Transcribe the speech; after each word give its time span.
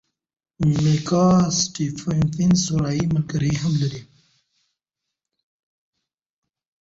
میکا 0.83 1.25
سټیفنز 1.59 2.57
سوریایي 2.65 3.05
ملګری 3.15 3.53
هم 3.61 3.73
لري. 3.81 4.01